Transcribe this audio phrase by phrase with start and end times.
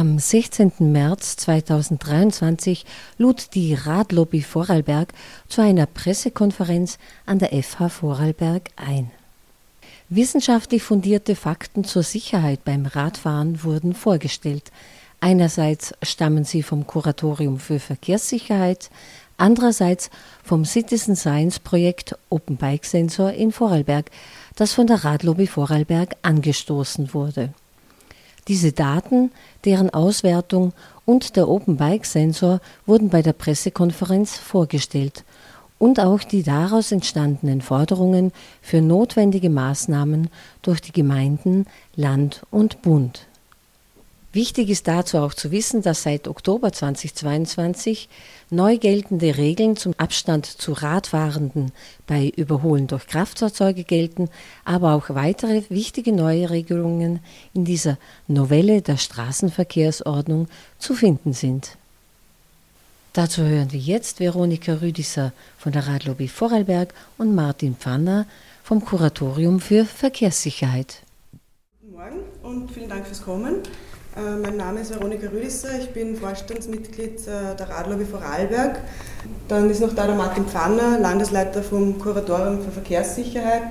[0.00, 0.72] Am 16.
[0.78, 2.86] März 2023
[3.18, 5.12] lud die Radlobby Vorarlberg
[5.46, 9.10] zu einer Pressekonferenz an der FH Vorarlberg ein.
[10.08, 14.72] Wissenschaftlich fundierte Fakten zur Sicherheit beim Radfahren wurden vorgestellt.
[15.20, 18.88] Einerseits stammen sie vom Kuratorium für Verkehrssicherheit,
[19.36, 20.08] andererseits
[20.42, 24.10] vom Citizen Science Projekt Open Bike Sensor in Vorarlberg,
[24.56, 27.52] das von der Radlobby Vorarlberg angestoßen wurde.
[28.50, 29.30] Diese Daten,
[29.64, 30.72] deren Auswertung
[31.04, 35.24] und der Open Bike Sensor wurden bei der Pressekonferenz vorgestellt
[35.78, 40.30] und auch die daraus entstandenen Forderungen für notwendige Maßnahmen
[40.62, 43.28] durch die Gemeinden, Land und Bund.
[44.32, 48.08] Wichtig ist dazu auch zu wissen, dass seit Oktober 2022
[48.50, 51.72] neu geltende Regeln zum Abstand zu Radfahrenden
[52.06, 54.30] bei Überholen durch Kraftfahrzeuge gelten,
[54.64, 57.18] aber auch weitere wichtige neue Regelungen
[57.54, 57.98] in dieser
[58.28, 60.46] Novelle der Straßenverkehrsordnung
[60.78, 61.76] zu finden sind.
[63.12, 68.26] Dazu hören wir jetzt Veronika Rüdisser von der Radlobby Vorarlberg und Martin Pfanner
[68.62, 71.02] vom Kuratorium für Verkehrssicherheit.
[71.80, 73.62] Guten Morgen und vielen Dank fürs Kommen.
[74.20, 78.80] Äh, mein Name ist Veronika Rüdisser, ich bin Vorstandsmitglied äh, der Radlobby Vorarlberg.
[79.48, 83.62] Dann ist noch da der Martin Pfanner, Landesleiter vom Kuratorium für Verkehrssicherheit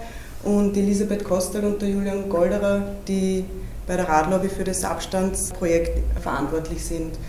[0.44, 3.45] und Elisabeth Kostel und der Julian Golderer, die
[3.86, 7.20] bei der Radlobby für das Abstandsprojekt verantwortlich sind.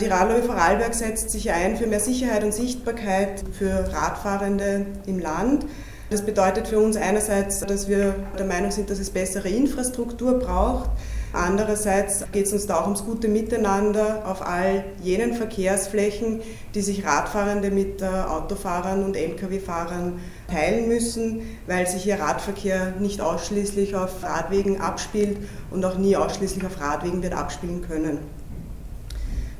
[0.00, 5.66] Die Radlobby Vorarlberg setzt sich ein für mehr Sicherheit und Sichtbarkeit für Radfahrende im Land.
[6.08, 10.90] Das bedeutet für uns einerseits, dass wir der Meinung sind, dass es bessere Infrastruktur braucht.
[11.32, 16.40] Andererseits geht es uns da auch ums gute Miteinander auf all jenen Verkehrsflächen,
[16.74, 20.18] die sich Radfahrende mit Autofahrern und Lkw-Fahrern
[20.50, 25.38] teilen müssen, weil sich ihr Radverkehr nicht ausschließlich auf Radwegen abspielt
[25.70, 28.18] und auch nie ausschließlich auf Radwegen wird abspielen können.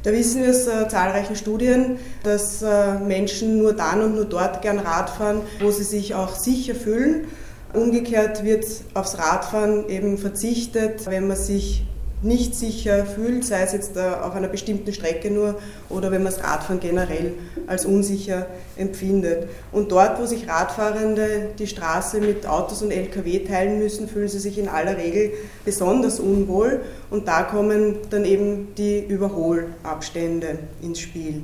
[0.03, 4.63] Da wissen wir aus äh, zahlreichen Studien, dass äh, Menschen nur dann und nur dort
[4.63, 7.27] gern Radfahren, wo sie sich auch sicher fühlen.
[7.73, 11.85] Umgekehrt wird aufs Radfahren eben verzichtet, wenn man sich
[12.23, 15.55] nicht sicher fühlt, sei es jetzt äh, auf einer bestimmten Strecke nur
[15.89, 17.33] oder wenn man das Radfahren generell
[17.67, 19.49] als unsicher empfindet.
[19.73, 24.39] Und dort, wo sich Radfahrende die Straße mit Autos und Lkw teilen müssen, fühlen sie
[24.39, 25.31] sich in aller Regel
[25.65, 31.43] besonders unwohl und da kommen dann eben die Überholabstände ins Spiel.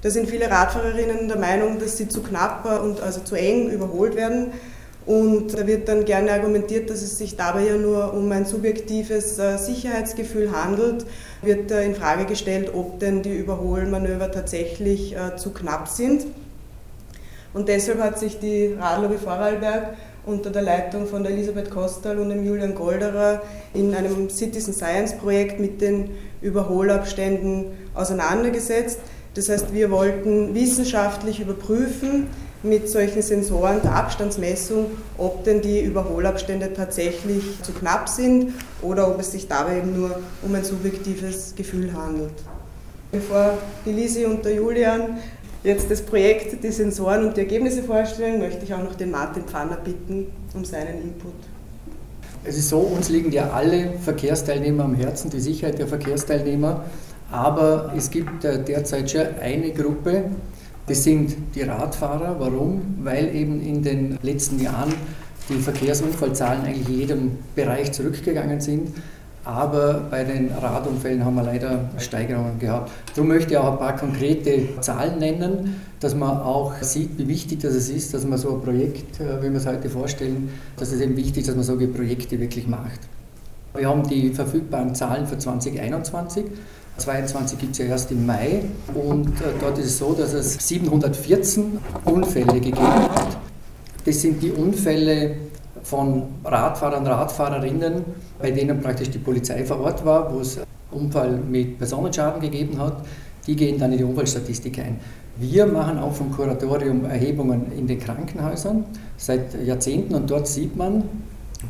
[0.00, 4.16] Da sind viele Radfahrerinnen der Meinung, dass sie zu knapp und also zu eng überholt
[4.16, 4.52] werden
[5.08, 9.38] und da wird dann gerne argumentiert, dass es sich dabei ja nur um ein subjektives
[9.38, 11.06] äh, Sicherheitsgefühl handelt.
[11.40, 16.26] Wird in Frage gestellt, ob denn die Überholmanöver tatsächlich äh, zu knapp sind.
[17.54, 22.28] Und deshalb hat sich die Radlobby Vorarlberg unter der Leitung von der Elisabeth Kostal und
[22.28, 23.40] dem Julian Golderer
[23.72, 26.10] in einem Citizen Science Projekt mit den
[26.42, 27.64] Überholabständen
[27.94, 29.00] auseinandergesetzt.
[29.32, 32.26] Das heißt, wir wollten wissenschaftlich überprüfen,
[32.62, 34.86] mit solchen Sensoren der Abstandsmessung,
[35.16, 38.52] ob denn die Überholabstände tatsächlich zu knapp sind
[38.82, 42.32] oder ob es sich dabei eben nur um ein subjektives Gefühl handelt.
[43.12, 43.54] Bevor
[43.86, 45.18] die Lisi und der Julian
[45.62, 49.44] jetzt das Projekt, die Sensoren und die Ergebnisse vorstellen, möchte ich auch noch den Martin
[49.44, 51.32] Pfanner bitten um seinen Input.
[52.44, 56.84] Es ist so, uns liegen ja alle Verkehrsteilnehmer am Herzen, die Sicherheit der Verkehrsteilnehmer,
[57.30, 60.24] aber es gibt derzeit schon eine Gruppe,
[60.88, 62.36] das sind die Radfahrer.
[62.38, 62.80] Warum?
[63.02, 64.92] Weil eben in den letzten Jahren
[65.48, 68.88] die Verkehrsunfallzahlen eigentlich in jedem Bereich zurückgegangen sind.
[69.44, 72.90] Aber bei den Radunfällen haben wir leider Steigerungen gehabt.
[73.14, 77.60] Darum möchte ich auch ein paar konkrete Zahlen nennen, dass man auch sieht, wie wichtig
[77.60, 81.00] das ist, dass man so ein Projekt, äh, wie wir es heute vorstellen, dass es
[81.00, 83.00] eben wichtig ist, dass man solche Projekte wirklich macht.
[83.74, 86.44] Wir haben die verfügbaren Zahlen für 2021.
[86.98, 88.62] 22 gibt es ja erst im Mai
[88.94, 93.38] und äh, dort ist es so, dass es 714 Unfälle gegeben hat.
[94.04, 95.36] Das sind die Unfälle
[95.82, 98.04] von Radfahrern, Radfahrerinnen,
[98.38, 100.58] bei denen praktisch die Polizei vor Ort war, wo es
[100.90, 103.04] Unfall mit Personenschaden gegeben hat.
[103.46, 104.98] Die gehen dann in die Unfallstatistik ein.
[105.36, 108.84] Wir machen auch vom Kuratorium Erhebungen in den Krankenhäusern
[109.16, 111.04] seit Jahrzehnten und dort sieht man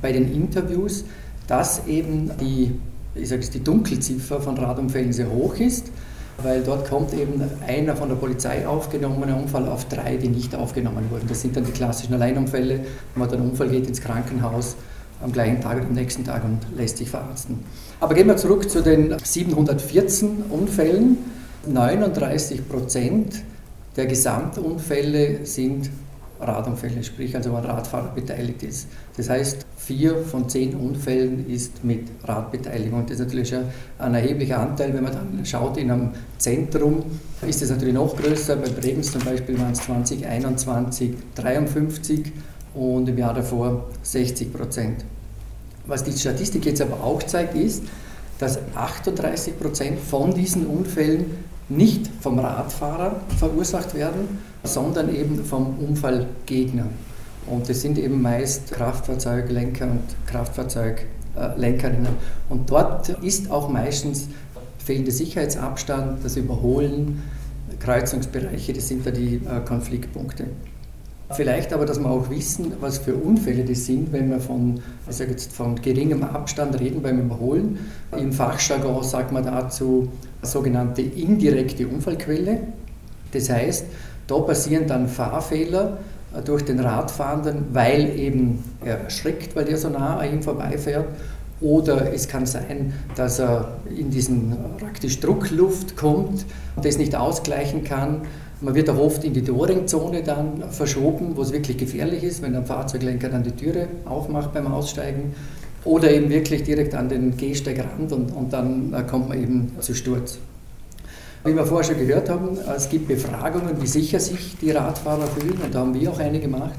[0.00, 1.04] bei den Interviews,
[1.46, 2.72] dass eben die
[3.20, 5.86] ich sage die Dunkelziffer von Radunfällen sehr hoch ist,
[6.42, 11.10] weil dort kommt eben einer von der Polizei aufgenommener Unfall auf drei, die nicht aufgenommen
[11.10, 11.26] wurden.
[11.28, 12.80] Das sind dann die klassischen Alleinunfälle,
[13.14, 14.76] wo man dann Unfall geht ins Krankenhaus
[15.22, 17.58] am gleichen Tag oder am nächsten Tag und lässt sich verarzten.
[18.00, 21.18] Aber gehen wir zurück zu den 714 Unfällen.
[21.66, 23.42] 39 Prozent
[23.96, 25.90] der Gesamtunfälle sind
[26.40, 28.88] Radunfälle, sprich also ein Radfahrer beteiligt ist.
[29.16, 33.04] Das heißt, vier von zehn Unfällen ist mit Radbeteiligung.
[33.06, 34.94] Das ist natürlich ein erheblicher Anteil.
[34.94, 37.04] Wenn man dann schaut in einem Zentrum,
[37.46, 38.56] ist es natürlich noch größer.
[38.56, 42.32] Bei Bregenz zum Beispiel waren es 2021 53
[42.74, 45.04] und im Jahr davor 60 Prozent.
[45.86, 47.82] Was die Statistik jetzt aber auch zeigt, ist,
[48.38, 51.26] dass 38 Prozent von diesen Unfällen
[51.68, 56.86] nicht vom Radfahrer verursacht werden, sondern eben vom Unfallgegner.
[57.46, 62.12] Und das sind eben meist Kraftfahrzeuglenker und Kraftfahrzeuglenkerinnen.
[62.48, 64.28] Und dort ist auch meistens
[64.78, 67.22] fehlender Sicherheitsabstand, das Überholen,
[67.80, 70.46] Kreuzungsbereiche, das sind da die äh, Konfliktpunkte.
[71.30, 75.24] Vielleicht aber, dass wir auch wissen, was für Unfälle das sind, wenn wir von, also
[75.24, 77.78] jetzt von geringem Abstand reden beim Überholen.
[78.16, 80.08] Im Fachjargon sagt man dazu
[80.40, 82.60] sogenannte indirekte Unfallquelle.
[83.32, 83.84] Das heißt,
[84.28, 85.98] da passieren dann Fahrfehler
[86.44, 91.06] durch den Radfahrenden, weil eben er erschreckt, weil der so nah an ihm vorbeifährt.
[91.60, 96.46] Oder es kann sein, dass er in diesen praktisch Druckluft kommt
[96.80, 98.22] das nicht ausgleichen kann
[98.60, 102.52] man wird auch oft in die Doringzone dann verschoben, wo es wirklich gefährlich ist, wenn
[102.52, 105.34] der Fahrzeuglenker dann die Türe aufmacht beim Aussteigen.
[105.84, 109.94] Oder eben wirklich direkt an den Gehsteigrand und, und dann äh, kommt man eben zu
[109.94, 110.38] Sturz.
[111.44, 115.58] Wie wir vorher schon gehört haben, es gibt Befragungen, wie sicher sich die Radfahrer fühlen
[115.64, 116.78] und da haben wir auch eine gemacht.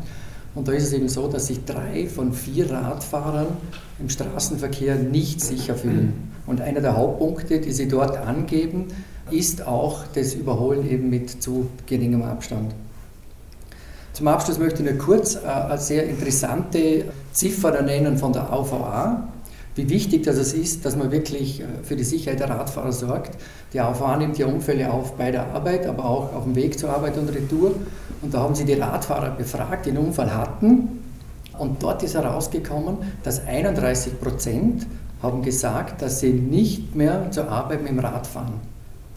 [0.56, 3.48] Und da ist es eben so, dass sich drei von vier Radfahrern
[4.00, 6.32] im Straßenverkehr nicht sicher fühlen.
[6.46, 8.88] Und einer der Hauptpunkte, die sie dort angeben,
[9.32, 12.74] ist auch das Überholen eben mit zu geringem Abstand.
[14.14, 19.30] Zum Abschluss möchte ich nur kurz äh, eine sehr interessante Ziffer nennen von der AVA,
[19.80, 23.38] wie wichtig das ist, dass man wirklich äh, für die Sicherheit der Radfahrer sorgt.
[23.72, 26.90] Die AVA nimmt ja Unfälle auf bei der Arbeit, aber auch auf dem Weg zur
[26.90, 27.72] Arbeit und Retour.
[28.22, 31.00] Und da haben sie die Radfahrer befragt, die einen Unfall hatten.
[31.58, 34.86] Und dort ist herausgekommen, dass 31 Prozent
[35.22, 38.60] haben gesagt, dass sie nicht mehr zur Arbeit mit dem Rad fahren.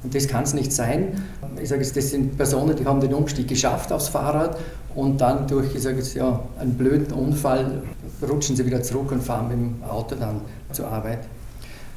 [0.05, 1.23] Und das kann es nicht sein.
[1.61, 4.59] Ich sage das sind Personen, die haben den Umstieg geschafft aufs Fahrrad
[4.95, 7.83] und dann durch, ich sage jetzt, ja, einen blöden Unfall
[8.29, 10.41] rutschen sie wieder zurück und fahren mit dem Auto dann
[10.73, 11.21] zur Arbeit.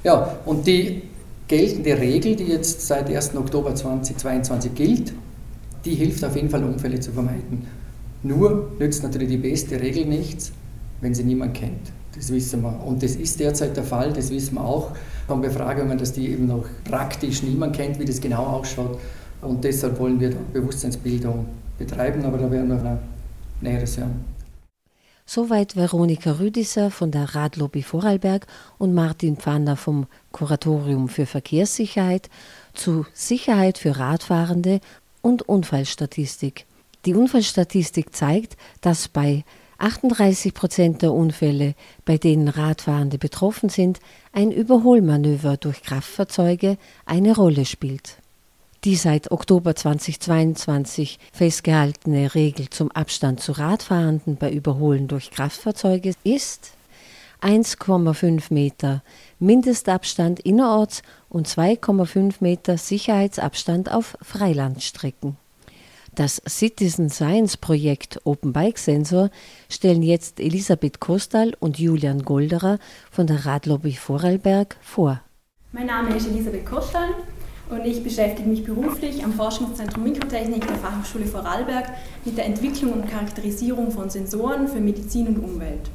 [0.04, 1.04] Ja, und die
[1.48, 3.36] geltende Regel, die jetzt seit 1.
[3.36, 5.14] Oktober 2022 gilt,
[5.84, 7.68] die hilft auf jeden Fall, Unfälle zu vermeiden.
[8.24, 10.52] Nur nützt natürlich die beste Regel nichts,
[11.02, 11.92] wenn sie niemand kennt.
[12.16, 12.84] Das wissen wir.
[12.86, 14.92] Und das ist derzeit der Fall, das wissen wir auch
[15.28, 19.00] von Befragungen, dass die eben noch praktisch niemand kennt, wie das genau ausschaut.
[19.42, 21.46] Und deshalb wollen wir Bewusstseinsbildung
[21.78, 23.00] betreiben, aber da werden wir
[23.62, 24.36] Näheres hören.
[25.28, 28.46] Soweit Veronika Rüdisser von der Radlobby Vorarlberg
[28.78, 32.30] und Martin Pfanner vom Kuratorium für Verkehrssicherheit
[32.76, 34.82] zu Sicherheit für Radfahrende
[35.24, 36.68] und Unfallstatistik.
[37.06, 39.44] Die Unfallstatistik zeigt, dass bei
[39.80, 41.74] 38 Prozent der Unfälle,
[42.06, 44.00] bei denen Radfahrende betroffen sind,
[44.32, 48.18] ein Überholmanöver durch Kraftfahrzeuge eine Rolle spielt.
[48.86, 56.74] Die seit Oktober 2022 festgehaltene Regel zum Abstand zu Radfahrenden bei Überholen durch Kraftfahrzeuge ist
[57.42, 59.02] 1,5 Meter
[59.40, 65.36] Mindestabstand innerorts und 2,5 Meter Sicherheitsabstand auf Freilandstrecken.
[66.14, 69.32] Das Citizen Science Projekt Open Bike Sensor
[69.68, 72.78] stellen jetzt Elisabeth Kostal und Julian Golderer
[73.10, 75.22] von der Radlobby Vorarlberg vor.
[75.72, 77.16] Mein Name ist Elisabeth Kostal
[77.70, 81.90] und ich beschäftige mich beruflich am Forschungszentrum Mikrotechnik der Fachhochschule Vorarlberg
[82.24, 85.90] mit der Entwicklung und Charakterisierung von Sensoren für Medizin und Umwelt.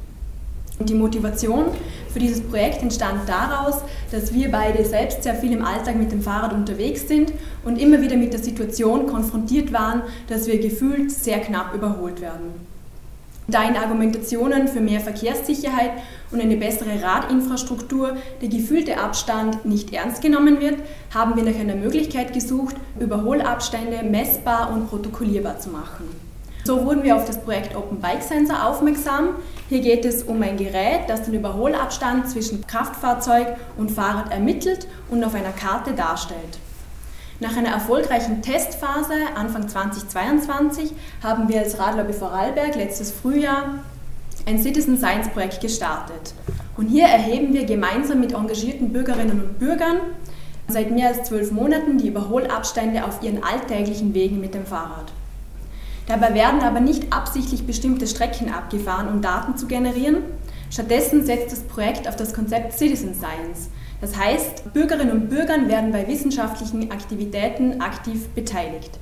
[0.79, 1.65] Und die Motivation
[2.11, 6.21] für dieses Projekt entstand daraus, dass wir beide selbst sehr viel im Alltag mit dem
[6.21, 7.31] Fahrrad unterwegs sind
[7.63, 12.70] und immer wieder mit der Situation konfrontiert waren, dass wir gefühlt sehr knapp überholt werden.
[13.47, 15.91] Da in Argumentationen für mehr Verkehrssicherheit
[16.31, 20.77] und eine bessere Radinfrastruktur der gefühlte Abstand nicht ernst genommen wird,
[21.13, 26.31] haben wir nach einer Möglichkeit gesucht, Überholabstände messbar und protokollierbar zu machen.
[26.63, 29.29] So wurden wir auf das Projekt Open Bike Sensor aufmerksam.
[29.67, 35.23] Hier geht es um ein Gerät, das den Überholabstand zwischen Kraftfahrzeug und Fahrrad ermittelt und
[35.23, 36.59] auf einer Karte darstellt.
[37.41, 40.91] Nach einer erfolgreichen Testphase Anfang 2022
[41.23, 43.79] haben wir als Radlobby Vorarlberg letztes Frühjahr
[44.45, 46.35] ein Citizen Science Projekt gestartet.
[46.77, 49.97] Und hier erheben wir gemeinsam mit engagierten Bürgerinnen und Bürgern
[50.67, 55.11] seit mehr als zwölf Monaten die Überholabstände auf ihren alltäglichen Wegen mit dem Fahrrad.
[56.05, 60.17] Dabei werden aber nicht absichtlich bestimmte Strecken abgefahren, um Daten zu generieren.
[60.69, 63.71] Stattdessen setzt das Projekt auf das Konzept Citizen Science.
[64.01, 68.99] Das heißt, Bürgerinnen und Bürger werden bei wissenschaftlichen Aktivitäten aktiv beteiligt.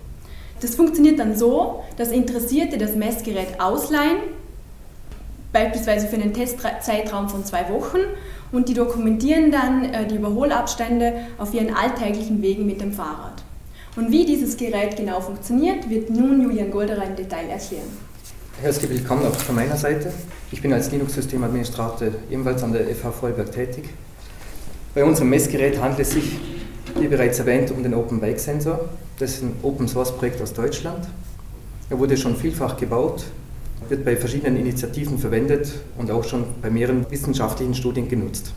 [0.60, 4.18] Das funktioniert dann so, dass Interessierte das Messgerät ausleihen,
[5.54, 8.00] beispielsweise für einen Testzeitraum von zwei Wochen,
[8.52, 13.44] und die dokumentieren dann äh, die Überholabstände auf ihren alltäglichen Wegen mit dem Fahrrad.
[13.96, 17.88] Und wie dieses Gerät genau funktioniert, wird nun Julian Golderer im Detail erklären.
[18.62, 20.12] Herzlich willkommen auch von meiner Seite.
[20.52, 23.90] Ich bin als Linux-Systemadministrator ebenfalls an der FH Vorarlberg tätig.
[25.00, 26.38] Bei unserem Messgerät handelt es sich,
[27.00, 28.90] wie bereits erwähnt, um den Open Bike Sensor.
[29.18, 31.08] Das ist ein Open Source Projekt aus Deutschland.
[31.90, 33.24] Er wurde schon vielfach gebaut,
[33.88, 38.52] wird bei verschiedenen Initiativen verwendet und auch schon bei mehreren wissenschaftlichen Studien genutzt.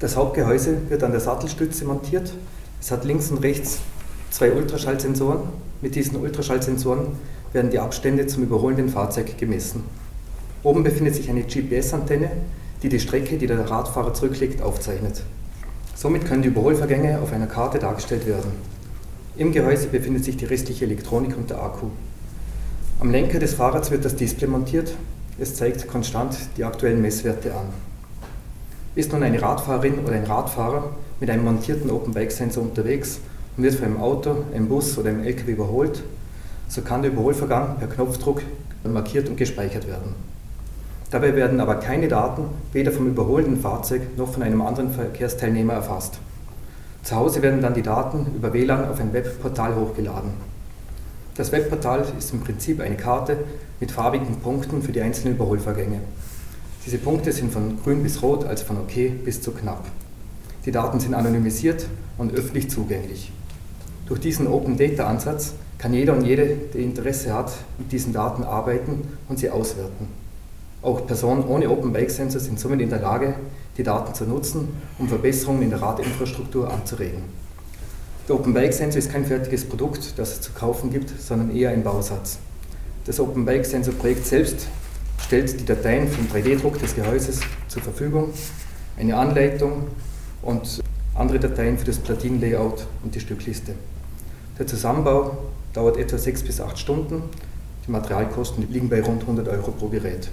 [0.00, 2.32] Das Hauptgehäuse wird an der Sattelstütze montiert.
[2.80, 3.78] Es hat links und rechts
[4.30, 5.42] zwei Ultraschallsensoren.
[5.80, 7.06] Mit diesen Ultraschallsensoren
[7.52, 9.84] werden die Abstände zum überholenden Fahrzeug gemessen.
[10.64, 12.32] Oben befindet sich eine GPS-Antenne,
[12.82, 15.22] die die Strecke, die der Radfahrer zurücklegt, aufzeichnet.
[15.96, 18.52] Somit können die Überholvergänge auf einer Karte dargestellt werden.
[19.38, 21.86] Im Gehäuse befindet sich die restliche Elektronik und der Akku.
[23.00, 24.94] Am Lenker des Fahrrads wird das Display montiert.
[25.38, 27.68] Es zeigt konstant die aktuellen Messwerte an.
[28.94, 33.20] Ist nun eine Radfahrerin oder ein Radfahrer mit einem montierten Open Bike Sensor unterwegs
[33.56, 36.02] und wird von einem Auto, einem Bus oder einem LKW überholt,
[36.68, 38.42] so kann der Überholvergang per Knopfdruck
[38.84, 40.14] markiert und gespeichert werden.
[41.10, 46.18] Dabei werden aber keine Daten weder vom überholenden Fahrzeug noch von einem anderen Verkehrsteilnehmer erfasst.
[47.04, 50.32] Zu Hause werden dann die Daten über WLAN auf ein Webportal hochgeladen.
[51.36, 53.36] Das Webportal ist im Prinzip eine Karte
[53.78, 56.00] mit farbigen Punkten für die einzelnen Überholvorgänge.
[56.84, 59.84] Diese Punkte sind von grün bis rot, also von OK bis zu knapp.
[60.64, 61.86] Die Daten sind anonymisiert
[62.18, 63.30] und öffentlich zugänglich.
[64.06, 68.42] Durch diesen Open Data Ansatz kann jeder und jede, der Interesse hat, mit diesen Daten
[68.42, 70.25] arbeiten und sie auswerten.
[70.86, 73.34] Auch Personen ohne Open Bike Sensor sind somit in der Lage,
[73.76, 74.68] die Daten zu nutzen,
[75.00, 77.24] um Verbesserungen in der Radinfrastruktur anzuregen.
[78.28, 81.70] Der Open Bike Sensor ist kein fertiges Produkt, das es zu kaufen gibt, sondern eher
[81.70, 82.38] ein Bausatz.
[83.04, 84.68] Das Open Bike Sensor Projekt selbst
[85.20, 88.28] stellt die Dateien vom 3D-Druck des Gehäuses zur Verfügung,
[88.96, 89.88] eine Anleitung
[90.40, 90.84] und
[91.16, 93.72] andere Dateien für das Platin-Layout und die Stückliste.
[94.56, 95.36] Der Zusammenbau
[95.72, 97.24] dauert etwa sechs bis acht Stunden.
[97.84, 100.30] Die Materialkosten liegen bei rund 100 Euro pro Gerät.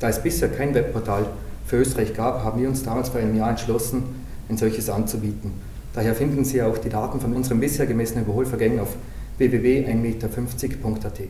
[0.00, 1.26] Da es bisher kein Webportal
[1.66, 4.04] für Österreich gab, haben wir uns damals vor einem Jahr entschlossen,
[4.48, 5.52] ein solches anzubieten.
[5.92, 8.94] Daher finden Sie auch die Daten von unseren bisher gemessenen Überholvergängen auf
[9.38, 11.20] www.1,50m.at.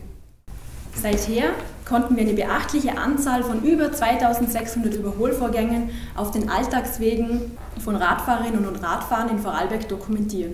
[1.01, 1.45] Seither
[1.87, 7.51] konnten wir eine beachtliche Anzahl von über 2600 Überholvorgängen auf den Alltagswegen
[7.83, 10.53] von Radfahrerinnen und Radfahrern in Vorarlberg dokumentieren.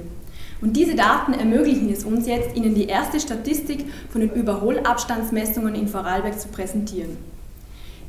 [0.61, 5.87] Und diese Daten ermöglichen es uns jetzt, Ihnen die erste Statistik von den Überholabstandsmessungen in
[5.87, 7.17] Vorarlberg zu präsentieren.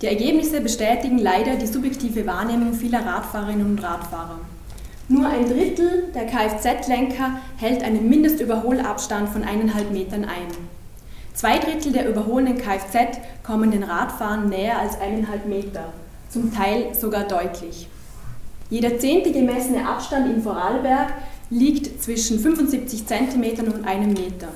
[0.03, 4.41] Die Ergebnisse bestätigen leider die subjektive Wahrnehmung vieler Radfahrerinnen und Radfahrer.
[5.09, 10.49] Nur ein Drittel der Kfz-Lenker hält einen Mindestüberholabstand von eineinhalb Metern ein.
[11.33, 15.93] Zwei Drittel der überholenden Kfz kommen den Radfahrern näher als eineinhalb Meter,
[16.29, 17.88] zum Teil sogar deutlich.
[18.69, 21.12] Jeder zehnte gemessene Abstand in Vorarlberg
[21.49, 24.49] liegt zwischen 75 cm und einem Meter.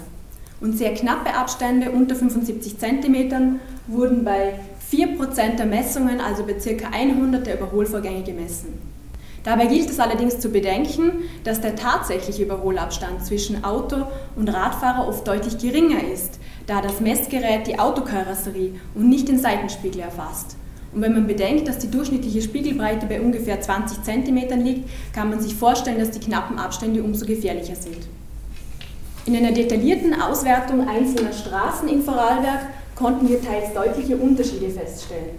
[0.60, 4.54] Und sehr knappe Abstände unter 75 cm wurden bei
[4.90, 6.88] 4% der Messungen, also bei ca.
[6.92, 8.78] 100 der Überholvorgänge gemessen.
[9.44, 11.12] Dabei gilt es allerdings zu bedenken,
[11.44, 14.06] dass der tatsächliche Überholabstand zwischen Auto
[14.36, 20.00] und Radfahrer oft deutlich geringer ist, da das Messgerät die Autokarosserie und nicht den Seitenspiegel
[20.00, 20.56] erfasst.
[20.92, 25.40] Und wenn man bedenkt, dass die durchschnittliche Spiegelbreite bei ungefähr 20 cm liegt, kann man
[25.40, 28.08] sich vorstellen, dass die knappen Abstände umso gefährlicher sind.
[29.24, 32.66] In einer detaillierten Auswertung einzelner Straßen in Vorarlberg
[33.00, 35.30] konnten wir teils deutliche Unterschiede feststellen.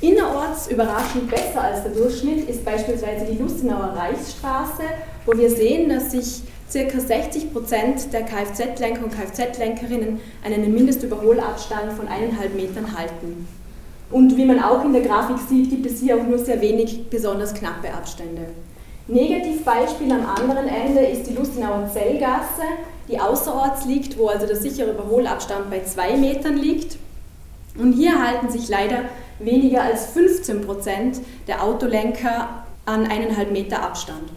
[0.00, 4.82] Innerorts überraschend besser als der Durchschnitt ist beispielsweise die Lustenauer Reichsstraße,
[5.24, 7.00] wo wir sehen, dass sich ca.
[7.00, 13.46] 60 Prozent der Kfz-Lenker und Kfz-Lenkerinnen an einem Mindestüberholabstand von eineinhalb Metern halten.
[14.10, 17.08] Und wie man auch in der Grafik sieht, gibt es hier auch nur sehr wenig
[17.08, 18.42] besonders knappe Abstände.
[19.06, 22.62] Negativbeispiel am anderen Ende ist die Lustenauer Zellgasse,
[23.06, 26.96] die außerorts liegt, wo also der sichere Überholabstand bei zwei Metern liegt.
[27.76, 29.04] Und hier halten sich leider
[29.38, 34.30] weniger als 15 Prozent der Autolenker an eineinhalb Meter Abstand.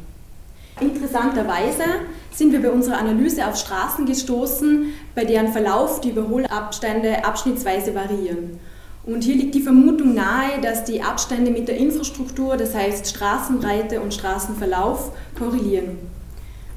[0.81, 1.83] Interessanterweise
[2.31, 8.59] sind wir bei unserer Analyse auf Straßen gestoßen, bei deren Verlauf die Überholabstände abschnittsweise variieren.
[9.07, 14.01] Und hier liegt die Vermutung nahe, dass die Abstände mit der Infrastruktur, das heißt Straßenbreite
[14.01, 15.97] und Straßenverlauf, korrelieren.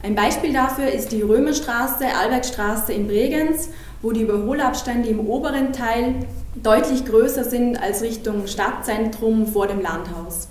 [0.05, 3.71] Ein Beispiel dafür ist die Römerstraße, Albergstraße in Bregenz,
[4.01, 6.15] wo die Überholabstände im oberen Teil
[6.55, 10.47] deutlich größer sind als Richtung Stadtzentrum vor dem Landhaus.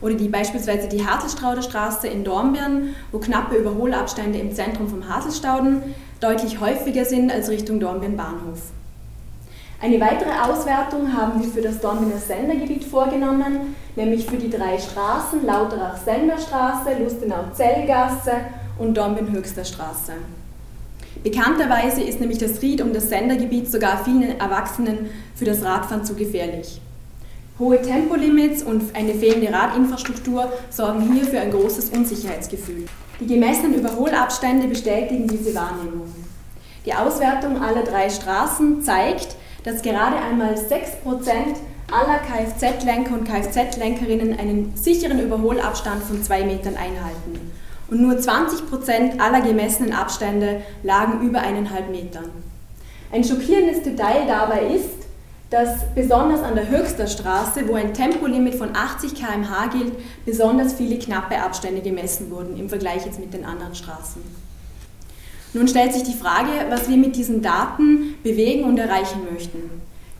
[0.00, 5.82] Oder die, beispielsweise die Hartelstrauder Straße in Dornbirn, wo knappe Überholabstände im Zentrum vom Haselstauden
[6.20, 8.70] deutlich häufiger sind als Richtung Dornbirn Bahnhof.
[9.78, 15.44] Eine weitere Auswertung haben wir für das Dornbirner Sendergebiet vorgenommen, nämlich für die drei Straßen
[15.44, 18.32] Lauterach-Senderstraße, Lustenau-Zellgasse
[18.78, 20.12] und Dornbirn-Höchster Straße.
[21.22, 26.14] Bekannterweise ist nämlich das Ried um das Sendergebiet sogar vielen Erwachsenen für das Radfahren zu
[26.14, 26.80] gefährlich.
[27.58, 32.86] Hohe Tempolimits und eine fehlende Radinfrastruktur sorgen hier für ein großes Unsicherheitsgefühl.
[33.20, 36.12] Die gemessenen Überholabstände bestätigen diese Wahrnehmung.
[36.86, 39.36] Die Auswertung aller drei Straßen zeigt,
[39.66, 40.78] dass gerade einmal 6%
[41.90, 47.52] aller Kfz-Lenker und Kfz-Lenkerinnen einen sicheren Überholabstand von zwei Metern einhalten.
[47.90, 52.30] Und nur 20% aller gemessenen Abstände lagen über eineinhalb Metern.
[53.12, 55.06] Ein schockierendes Detail dabei ist,
[55.50, 59.94] dass besonders an der Höchster Straße, wo ein Tempolimit von 80 km/h gilt,
[60.24, 64.45] besonders viele knappe Abstände gemessen wurden im Vergleich jetzt mit den anderen Straßen.
[65.54, 69.70] Nun stellt sich die Frage, was wir mit diesen Daten bewegen und erreichen möchten.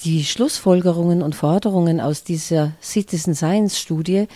[0.00, 4.26] Die Schlussfolgerungen und Forderungen aus dieser Citizen Science Studie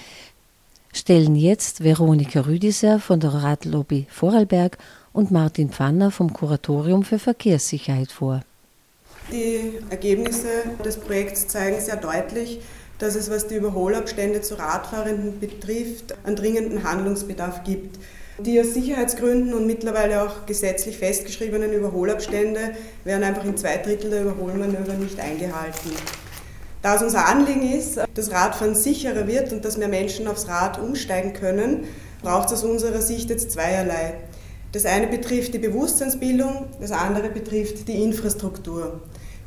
[0.92, 4.78] stellen jetzt Veronika Rüdiser von der Radlobby Vorarlberg
[5.12, 8.44] und Martin Pfanner vom Kuratorium für Verkehrssicherheit vor.
[9.32, 10.48] Die Ergebnisse
[10.84, 12.60] des Projekts zeigen sehr deutlich,
[12.98, 17.98] dass es, was die Überholabstände zu Radfahrenden betrifft, einen dringenden Handlungsbedarf gibt.
[18.38, 22.72] Die aus Sicherheitsgründen und mittlerweile auch gesetzlich festgeschriebenen Überholabstände
[23.04, 25.90] werden einfach in zwei Drittel der Überholmanöver nicht eingehalten.
[26.82, 30.80] Da es unser Anliegen ist, dass Radfahren sicherer wird und dass mehr Menschen aufs Rad
[30.80, 31.84] umsteigen können,
[32.22, 34.14] braucht es aus unserer Sicht jetzt zweierlei.
[34.72, 39.00] Das eine betrifft die Bewusstseinsbildung, das andere betrifft die Infrastruktur.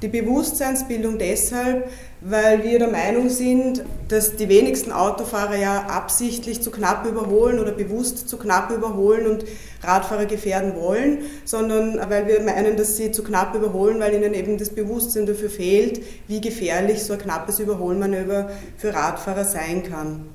[0.04, 1.90] Die Bewusstseinsbildung deshalb,
[2.20, 7.72] weil wir der Meinung sind, dass die wenigsten Autofahrer ja absichtlich zu knapp überholen oder
[7.72, 9.46] bewusst zu knapp überholen und
[9.82, 14.58] Radfahrer gefährden wollen, sondern weil wir meinen, dass sie zu knapp überholen, weil ihnen eben
[14.58, 20.26] das Bewusstsein dafür fehlt, wie gefährlich so ein knappes Überholmanöver für Radfahrer sein kann.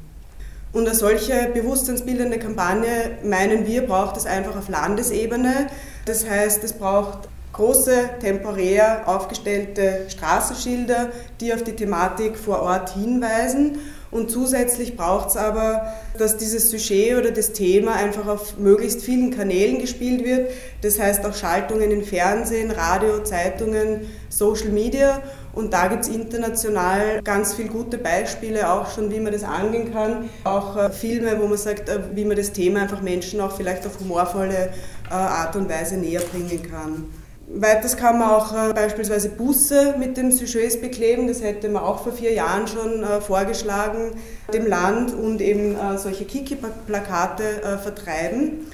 [0.73, 5.67] Und eine solche bewusstseinsbildende Kampagne, meinen wir, braucht es einfach auf Landesebene.
[6.07, 13.79] Das heißt, es braucht große temporär aufgestellte Straßenschilder, die auf die Thematik vor Ort hinweisen.
[14.11, 19.31] Und zusätzlich braucht es aber, dass dieses Sujet oder das Thema einfach auf möglichst vielen
[19.31, 20.51] Kanälen gespielt wird.
[20.81, 25.23] Das heißt auch Schaltungen in Fernsehen, Radio, Zeitungen, Social Media.
[25.53, 29.93] Und da gibt es international ganz viele gute Beispiele, auch schon, wie man das angehen
[29.93, 30.31] kann.
[30.45, 33.85] Auch äh, Filme, wo man sagt, äh, wie man das Thema einfach Menschen auch vielleicht
[33.85, 34.71] auf humorvolle
[35.11, 37.07] äh, Art und Weise näher bringen kann.
[37.51, 41.29] Weiters kann man auch äh, beispielsweise Busse mit den Sujets bekleben.
[41.29, 44.13] Das hätte man auch vor vier Jahren schon äh, vorgeschlagen,
[44.53, 48.67] dem Land und eben äh, solche Kiki-Plakate äh, vertreiben.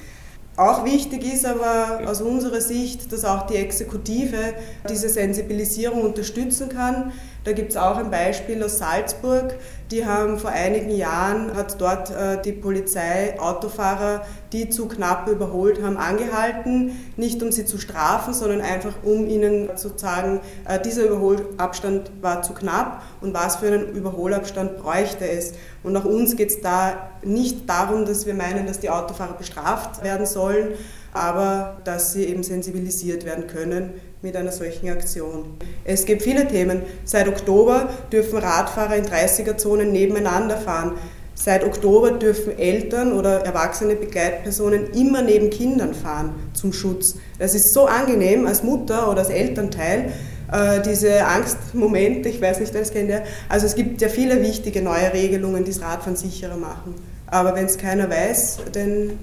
[0.57, 4.55] Auch wichtig ist aber aus unserer Sicht, dass auch die Exekutive
[4.89, 7.13] diese Sensibilisierung unterstützen kann.
[7.45, 9.55] Da gibt es auch ein Beispiel aus Salzburg.
[9.91, 15.83] Die haben vor einigen Jahren, hat dort äh, die Polizei Autofahrer, die zu knapp überholt
[15.83, 17.13] haben, angehalten.
[17.19, 22.41] Nicht um sie zu strafen, sondern einfach um ihnen zu sagen, äh, dieser Überholabstand war
[22.41, 25.53] zu knapp und was für einen Überholabstand bräuchte es.
[25.83, 30.03] Und auch uns geht es da nicht darum, dass wir meinen, dass die Autofahrer bestraft
[30.03, 30.69] werden sollen,
[31.13, 33.93] aber dass sie eben sensibilisiert werden können
[34.25, 35.45] mit einer solchen Aktion.
[35.85, 36.83] Es gibt viele Themen.
[37.05, 40.93] Seit Oktober dürfen Radfahrer in 30er-Zonen nebeneinander fahren.
[41.35, 47.17] Seit Oktober dürfen Eltern oder erwachsene Begleitpersonen immer neben Kindern fahren zum Schutz.
[47.39, 50.13] Das ist so angenehm als Mutter oder als Elternteil,
[50.51, 53.25] äh, diese Angstmomente, ich weiß nicht, das kennt ihr.
[53.51, 56.95] Also es gibt ja viele wichtige neue Regelungen, die das Radfahren sicherer machen.
[57.27, 59.19] Aber wenn es keiner weiß, dann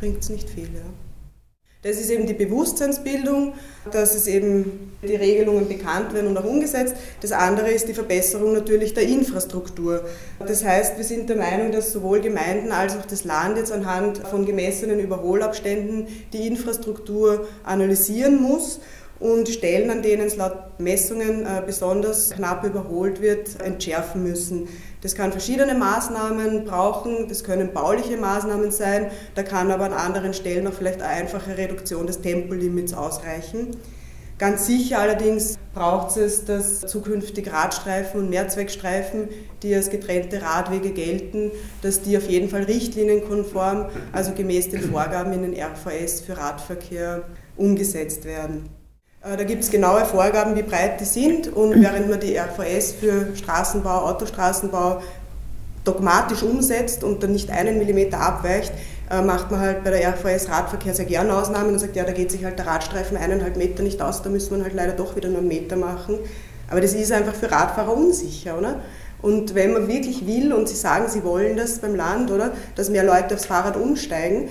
[0.00, 0.64] bringt es nicht viel.
[0.64, 1.03] Ja.
[1.84, 3.52] Das ist eben die Bewusstseinsbildung,
[3.92, 6.96] dass es eben die Regelungen bekannt werden und auch umgesetzt.
[7.20, 10.02] Das andere ist die Verbesserung natürlich der Infrastruktur.
[10.38, 14.16] Das heißt, wir sind der Meinung, dass sowohl Gemeinden als auch das Land jetzt anhand
[14.26, 18.80] von gemessenen Überholabständen die Infrastruktur analysieren muss
[19.20, 24.68] und Stellen, an denen es laut Messungen äh, besonders knapp überholt wird, entschärfen müssen.
[25.04, 30.32] Das kann verschiedene Maßnahmen brauchen, das können bauliche Maßnahmen sein, da kann aber an anderen
[30.32, 33.76] Stellen auch vielleicht eine einfache Reduktion des Tempolimits ausreichen.
[34.38, 39.28] Ganz sicher allerdings braucht es, dass zukünftig Radstreifen und Mehrzweckstreifen,
[39.62, 41.50] die als getrennte Radwege gelten,
[41.82, 47.24] dass die auf jeden Fall richtlinienkonform, also gemäß den Vorgaben in den RVS für Radverkehr
[47.58, 48.70] umgesetzt werden.
[49.24, 52.92] Äh, da gibt es genaue Vorgaben, wie breit die sind und während man die RVS
[52.92, 55.02] für Straßenbau, Autostraßenbau
[55.84, 58.72] dogmatisch umsetzt und dann nicht einen Millimeter abweicht,
[59.10, 62.12] äh, macht man halt bei der RVS Radverkehr sehr gerne Ausnahmen und sagt, ja, da
[62.12, 65.16] geht sich halt der Radstreifen eineinhalb Meter nicht aus, da müssen wir halt leider doch
[65.16, 66.18] wieder nur einen Meter machen.
[66.70, 68.80] Aber das ist einfach für Radfahrer unsicher, oder?
[69.20, 72.90] Und wenn man wirklich will und Sie sagen, Sie wollen das beim Land, oder, dass
[72.90, 74.48] mehr Leute aufs Fahrrad umsteigen,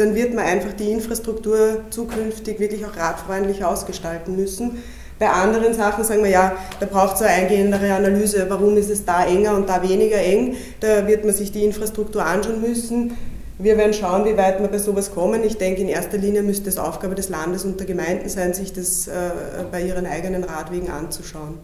[0.00, 4.78] dann wird man einfach die Infrastruktur zukünftig wirklich auch radfreundlich ausgestalten müssen.
[5.18, 9.04] Bei anderen Sachen sagen wir, ja, da braucht es eine eingehendere Analyse, warum ist es
[9.04, 10.56] da enger und da weniger eng.
[10.80, 13.12] Da wird man sich die Infrastruktur anschauen müssen.
[13.58, 15.44] Wir werden schauen, wie weit wir bei sowas kommen.
[15.44, 18.72] Ich denke, in erster Linie müsste es Aufgabe des Landes und der Gemeinden sein, sich
[18.72, 19.12] das äh,
[19.70, 21.58] bei ihren eigenen Radwegen anzuschauen.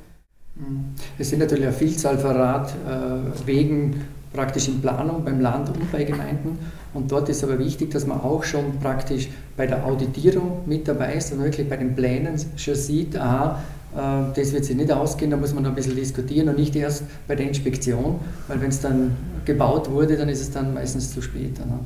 [1.18, 4.02] Es sind natürlich eine Vielzahl von Radwegen
[4.36, 6.58] praktisch in Planung beim Land und bei Gemeinden.
[6.94, 11.14] Und dort ist aber wichtig, dass man auch schon praktisch bei der Auditierung mit dabei
[11.14, 13.60] ist und wirklich bei den Plänen schon sieht, aha,
[13.96, 16.76] äh, das wird sich nicht ausgehen, da muss man noch ein bisschen diskutieren und nicht
[16.76, 21.12] erst bei der Inspektion, weil wenn es dann gebaut wurde, dann ist es dann meistens
[21.12, 21.58] zu spät.
[21.58, 21.78] Ne?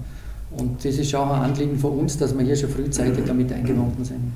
[0.57, 4.05] Und das ist auch ein Anliegen von uns, dass wir hier schon frühzeitig damit eingebunden
[4.05, 4.33] sind.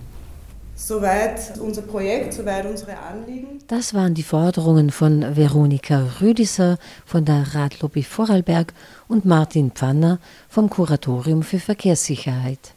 [0.76, 3.60] Soweit unser Projekt, soweit unsere Anliegen.
[3.68, 8.72] Das waren die Forderungen von Veronika Rüdiser von der Radlobby Vorarlberg
[9.06, 12.74] und Martin Pfanner vom Kuratorium für Verkehrssicherheit.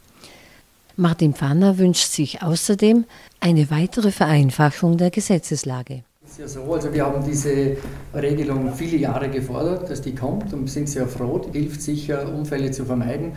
[0.96, 3.04] Martin Pfanner wünscht sich außerdem
[3.40, 6.02] eine weitere Vereinfachung der Gesetzeslage.
[6.38, 7.76] Ja so, also wir haben diese
[8.14, 12.70] Regelung viele Jahre gefordert, dass die kommt und sind sehr froh, die hilft sicher, Unfälle
[12.70, 13.32] zu vermeiden.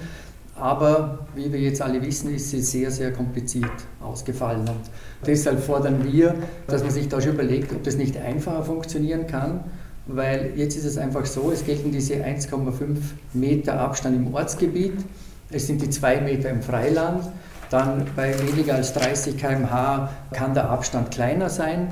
[0.61, 4.61] Aber wie wir jetzt alle wissen, ist sie sehr, sehr kompliziert ausgefallen.
[4.61, 4.91] Und
[5.25, 6.35] deshalb fordern wir,
[6.67, 9.63] dass man sich da schon überlegt, ob das nicht einfacher funktionieren kann.
[10.05, 12.97] Weil jetzt ist es einfach so, es gelten diese 1,5
[13.33, 14.93] Meter Abstand im Ortsgebiet,
[15.49, 17.23] es sind die 2 Meter im Freiland,
[17.71, 21.87] dann bei weniger als 30 km/h kann der Abstand kleiner sein.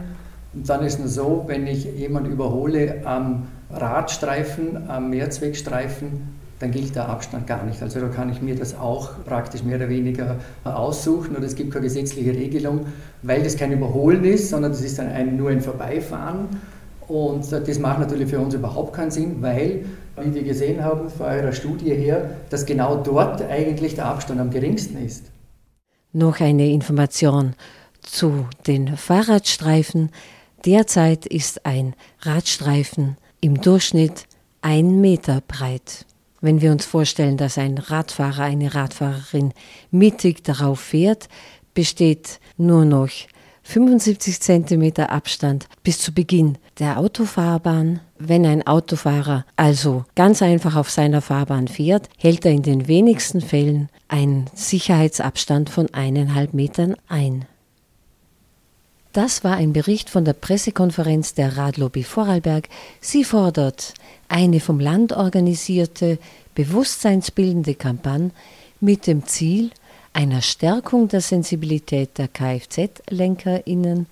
[0.54, 6.72] Und dann ist es nur so, wenn ich jemanden überhole am Radstreifen, am Mehrzweckstreifen, dann
[6.72, 7.82] gilt der Abstand gar nicht.
[7.82, 11.72] Also da kann ich mir das auch praktisch mehr oder weniger aussuchen und es gibt
[11.72, 12.86] keine gesetzliche Regelung,
[13.24, 16.48] weil das kein Überholen ist, sondern das ist dann ein, nur ein Vorbeifahren.
[17.08, 19.86] Und das macht natürlich für uns überhaupt keinen Sinn, weil,
[20.22, 24.52] wie wir gesehen haben von eurer Studie her, dass genau dort eigentlich der Abstand am
[24.52, 25.26] geringsten ist.
[26.12, 27.56] Noch eine Information
[28.02, 30.12] zu den Fahrradstreifen.
[30.66, 34.26] Derzeit ist ein Radstreifen im Durchschnitt
[34.62, 36.06] ein Meter breit.
[36.42, 39.54] Wenn wir uns vorstellen, dass ein Radfahrer, eine Radfahrerin
[39.92, 41.28] mittig darauf fährt,
[41.74, 43.10] besteht nur noch
[43.64, 48.00] 75 cm Abstand bis zu Beginn der Autofahrbahn.
[48.18, 53.42] Wenn ein Autofahrer also ganz einfach auf seiner Fahrbahn fährt, hält er in den wenigsten
[53.42, 57.46] Fällen einen Sicherheitsabstand von eineinhalb Metern ein.
[59.12, 62.70] Das war ein Bericht von der Pressekonferenz der Radlobby Vorarlberg.
[63.02, 63.96] Sie fordert
[64.28, 66.20] eine vom Land organisierte,
[66.54, 68.30] bewusstseinsbildende Kampagne
[68.80, 69.72] mit dem Ziel
[70.14, 74.06] einer Stärkung der Sensibilität der Kfz-LenkerInnen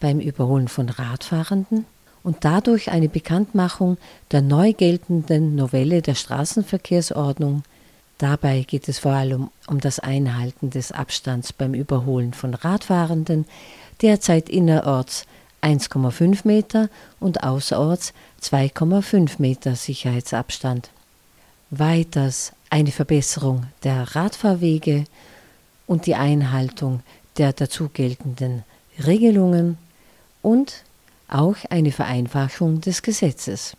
[0.00, 1.84] beim Überholen von Radfahrenden
[2.24, 3.98] und dadurch eine Bekanntmachung
[4.32, 7.62] der neu geltenden Novelle der Straßenverkehrsordnung.
[8.18, 13.46] Dabei geht es vor allem um das Einhalten des Abstands beim Überholen von Radfahrenden,
[14.02, 15.26] derzeit innerorts
[15.62, 20.90] 1,5 Meter und außerorts 2,5 Meter Sicherheitsabstand.
[21.70, 25.04] Weiters eine Verbesserung der Radfahrwege
[25.86, 27.02] und die Einhaltung
[27.36, 28.64] der dazu geltenden
[29.04, 29.76] Regelungen
[30.42, 30.84] und
[31.28, 33.76] auch eine Vereinfachung des Gesetzes.